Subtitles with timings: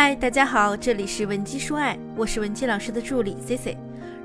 [0.00, 3.76] 嗨，大家好，这里是文姬说爱，我是文姬老师的助理 C C。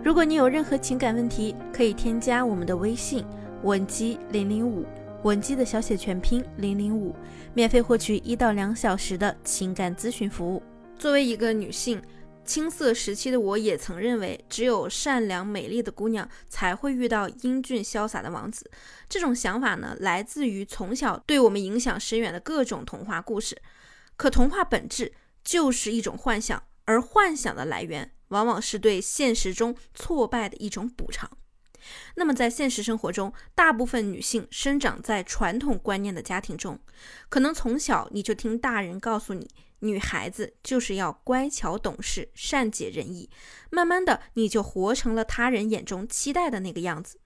[0.03, 3.25] 如果你有任何情感问题，可以添加我们的微信
[3.63, 4.85] 文姬零零五，
[5.23, 7.15] 文姬的小写全拼零零五，
[7.55, 10.61] 免费获取一到两小时的情感咨询服务。
[10.95, 11.99] 作为一个女性，
[12.45, 18.69] 青涩时期的我也曾认为，只有善良美丽的姑娘才会遇到英俊潇洒的王子。
[19.09, 23.57] 这种想法呢，来自于从小对我们影响深远的各种童话故事。
[24.15, 25.11] 可童话本质。
[25.43, 31.29] 就是一种幻想，而幻想的来源往往是对现实中挫败的一种补偿。
[32.15, 36.79] 那么，在现实生活中，大部分女性生长在传统观念的家庭中，
[37.27, 43.29] 可能从小你就听大人告诉你，女孩子就是要乖巧懂事、善解人意，
[43.69, 47.19] 慢慢的你就活成了他人眼中期待的那个样子。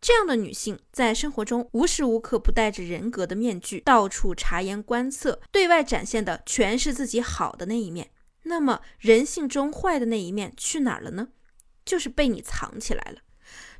[0.00, 8.10] 这样的女性在生活中无时无刻不戴着人格的面具，到处察言观色，对外展现的全是自己好的那一面。
[8.44, 11.28] 那么人性中坏的那一面去哪儿了呢？
[11.84, 13.22] 就是被你藏起来了。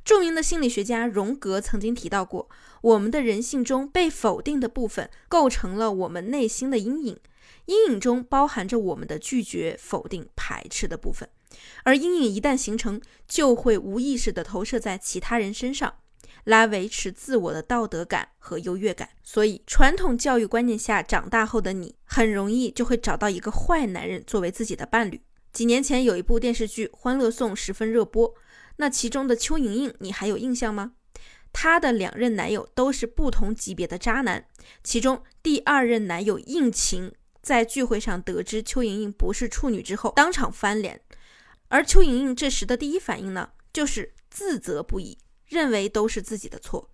[0.03, 2.49] 著名的心理学家荣格曾经提到过，
[2.81, 7.19] 我们的人性中被否定的部分构成了我们内心的阴影，
[7.65, 11.29] 阴影中包含着我们的拒绝、否定、排斥的部分，
[11.83, 15.95] 而阴影一旦形成，就会无意识地投射在其他人身上。
[16.45, 25.21] 来维持自我的道德感和优越感，所以传统教育观念下长大后的你，很容易就会找到一个坏男人作为自己的伴侣。
[25.51, 28.33] 几年前有一部电视剧《欢乐颂》十分热播，
[28.77, 30.93] 那其中的邱莹莹，你还有印象吗？
[31.51, 34.45] 她的两任男友都是不同级别的渣男，
[34.83, 41.01] 其中第二任男友应勤在聚会上得知邱莹莹不是处女之后，当场翻脸，
[41.69, 45.17] 而邱莹莹这时的第一反应呢，就是自责不已。
[45.49, 46.89] 认为都是自己的错。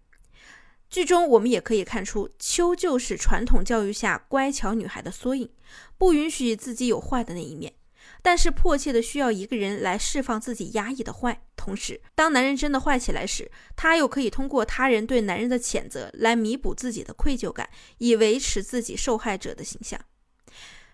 [0.89, 5.49] 剧中我们也可以看出，秋就是传统教育下乖巧女孩的缩影，
[5.97, 7.73] 不允许自己有坏的那一面，
[8.21, 11.41] 但是迫切的需要一个人来释放自己压抑的坏。
[11.55, 17.67] 同时，当男人真的坏起来时，她又可以通过他人对男人的谴责来弥补自己的愧疚感，
[17.97, 19.99] 以维持自己受害者的形象。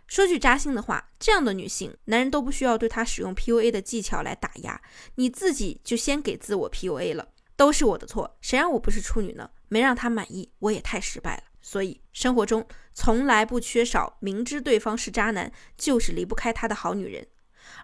[0.07, 4.81] 说句扎心的话，这样的女性，男人都不需要对她使用 PUA 的技巧来打压，
[5.15, 7.27] 你自己就先给自我 PUA 了。
[7.61, 9.47] 都是我的错，谁让我不是处女呢？
[9.67, 11.43] 没让他满意，我也太失败了。
[11.61, 17.27] 所以生活中从来不缺少明知对方是渣男，就是离不开他的好女人。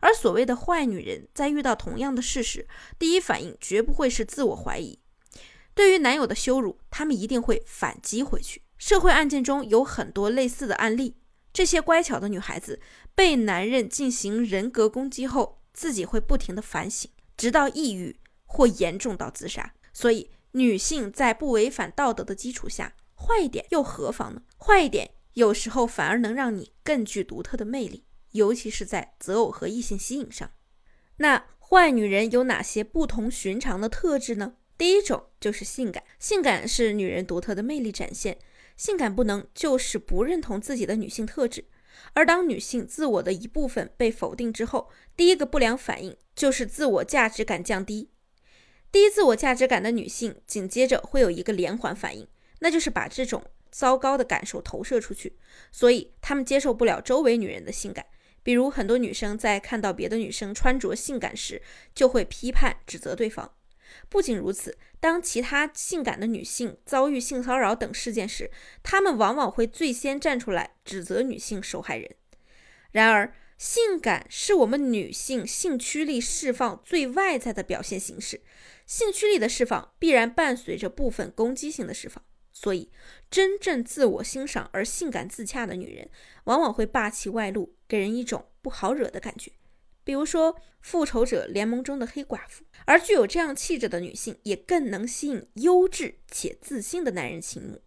[0.01, 2.67] 而所谓的坏女人，在遇到同样的事时，
[2.97, 4.97] 第一反应绝不会是自我怀疑。
[5.75, 8.63] 对于男友的羞辱，他们一定会反击回去。
[8.79, 11.17] 社会案件中有很多类似的案例，
[11.53, 12.81] 这些乖巧的女孩子
[13.13, 18.19] 被男人进行人格攻击后，自己会不停的反省，直到抑郁。
[18.47, 24.41] 或严重到自杀，所以女性在不违反道德的基础下，坏一点又何妨呢？
[24.57, 30.49] 坏一点有时候反而能让你更具独特的魅力，尤其是在择偶和异性吸引上。
[31.17, 34.53] 那坏女人有哪些不同寻常的特质呢？
[34.77, 38.39] 第一种就是性感，性感是女人独特的魅力展现。
[38.75, 41.65] 性感不能就是不认同自己的女性特质，
[42.13, 48.11] 而当女性自我的一部分被否定之后，第一个不良反应就是自我价值感降低。
[48.91, 52.27] 低自我价值感的女性，紧接着会有一个连环反应，
[52.59, 55.37] 那就是把这种糟糕的感受投射出去，
[55.71, 58.05] 所以她们接受不了周围女人的性感。
[58.43, 61.61] 比如，很多女生在看到别的女生穿着性感时，
[61.93, 63.53] 就会批判指责对方。
[64.07, 68.49] 不仅如此，当其他性感的女性遭遇性骚扰等事件时，
[68.81, 72.15] 她们往往会最先站出来指责女性受害人。
[72.91, 78.41] 然而，性感是我们女性性驱力释放最外在的表现形式，
[78.85, 82.23] 性驱力的释放必然伴随着部分攻击性的释放，
[82.53, 82.91] 所以
[83.31, 86.09] 真正自我欣赏而性感自洽的女人，
[86.43, 89.51] 往往会霸气外露，给人一种不好惹的感觉。
[90.03, 97.81] 比如说《复仇者联盟》中的黑寡妇，而具有这样气质的女性，也更能吸引优质且自信的男人倾慕。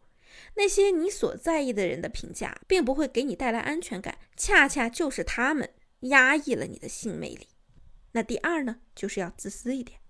[0.55, 7.49] 那些你所在意的人的评价，并不会给你带来安全感，恰恰就是他们压抑了你的性魅力。
[8.13, 10.01] 那第二呢，就是要自私一点。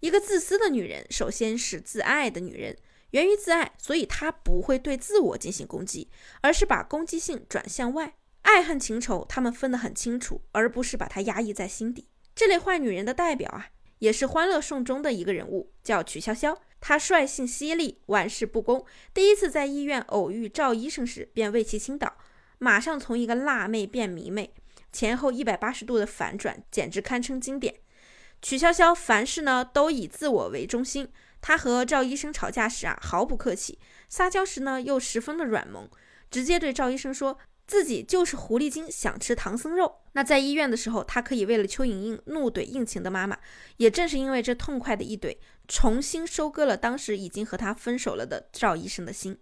[0.00, 2.76] 一个自私的女人，首先是自爱的女人，
[3.10, 8.14] 源于自爱，所以她不会对自我进行攻击，而是把攻击性转向外。
[8.42, 12.08] 爱恨情仇，他们分得很清楚，而不是把它压抑在心底。
[12.34, 16.56] 这类坏女人的代表啊，也是《欢乐颂》中的一个人物，叫曲筱绡。
[16.80, 18.84] 他率性犀利，玩世不恭。
[19.12, 22.16] 第一次在医院偶遇赵医生时，便为其倾倒，
[22.58, 24.52] 马上从一个辣妹变迷妹，
[24.92, 27.74] 前后一百八十度的反转，简直堪称经典。
[28.42, 31.08] 曲筱绡凡事呢都以自我为中心。
[31.40, 33.78] 她和赵医生吵架时啊，毫不客气；
[34.08, 35.88] 撒娇时呢，又十分的软萌，
[36.30, 40.02] 直接对赵医生说：“自己就是狐狸精，想吃唐僧肉。
[40.12, 43.38] 那在医院的时候，他可以为了邱莹莹怒怼应情的妈妈。
[43.76, 45.36] 也正是因为这痛快的一怼，
[45.66, 49.38] 重新收割了当时已经和他分手了的赵医生的心。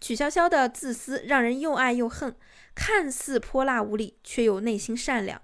[0.00, 2.34] 曲筱绡的自私让人又爱又恨，
[2.74, 5.42] 看似泼辣无礼，却又内心善良，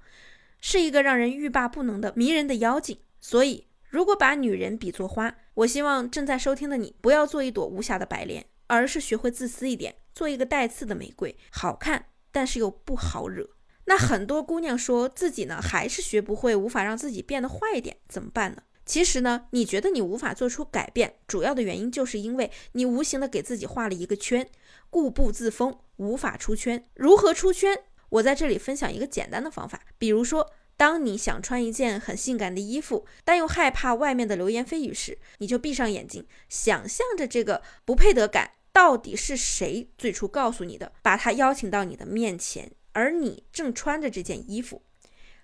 [0.60, 2.98] 是一个让人欲罢不能的迷人的妖精。
[3.20, 13.48] 所以，如果把女人比作花，我希望正在收听的你不要做一朵无瑕的白莲，而是学会自私一点，做一个带刺的玫瑰，好看，但是又不好惹。
[13.84, 18.62] 那很多姑娘说自己呢还是学不会，无法让自己变得坏一点，怎么办呢？
[18.84, 24.48] 其实呢，你觉得你无法做出改变，主要的原因就是因为你无形的给自己画了一个圈，
[24.90, 26.84] 固步自封，无法出圈。
[26.94, 27.76] 如何出圈？
[28.08, 44.82] 我在这里分享一个简单的方法，比如说，当你想穿一件很性感的衣服，但又害怕外面的流言蜚语时，你就闭上眼睛，想象着这个不配得感到底是谁最初告诉你的，把他邀请到你的面前，而你正穿着这件衣服，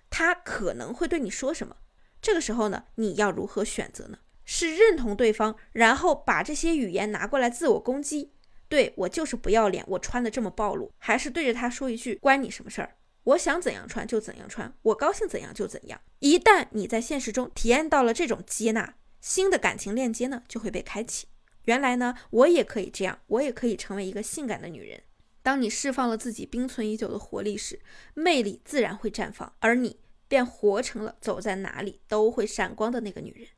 [0.09, 1.77] 他可能会对你说什么？
[2.21, 4.19] 这个时候呢，你要如何选择呢？
[4.45, 8.33] 是认同对方，然后把这些语言拿过来自我攻击，
[8.67, 12.95] 对我就是不要脸，我穿的这么暴露，还是对着他说一句关你什么事儿？
[13.23, 16.01] 我想怎样穿就怎样穿，我高兴怎样就怎样。
[16.19, 21.27] 一旦你在现实中体验到了这种接纳，新的感情链接呢就会被开启。
[21.65, 25.01] 原来呢，我也可以这样，我也可以成为一个性感的女人。
[25.41, 27.79] 当你释放了自己冰存已久的活力时，
[28.13, 29.99] 魅力自然会绽放，而你。
[30.25, 33.49] 便活成了走在哪里都会闪光的那个女人。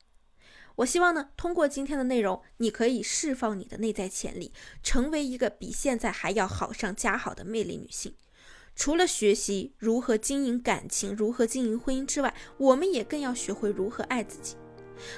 [0.78, 4.52] 我希望呢，通过今天的内容，你可以释放你的内在潜力，
[4.84, 8.16] 成为一个比现在还要好上加好的魅力女性。
[8.76, 14.56] 除了学习如何经营感情、如何经营婚姻之外，我们也更要学会如何爱自己。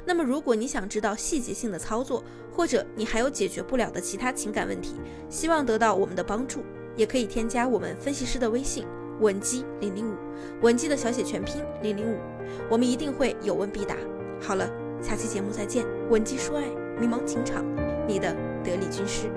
[0.06, 4.96] 那么，如果你想知道细节性的操作，或者你还有解决不了的其他情感问题，
[5.30, 6.64] 希望得到我们的帮助，
[6.96, 8.86] 也可以添加我们分析师的微信。
[9.20, 10.16] 文姬零零五，
[10.62, 12.20] 文姬的小写全拼零零五，
[12.70, 13.96] 我们一定会有问必答。
[14.40, 14.70] 好了，
[15.02, 15.84] 下期节目再见。
[16.10, 16.68] 文姬说爱，
[17.00, 17.66] 迷茫情场，
[18.08, 18.32] 你的
[18.64, 19.32] 得力军师。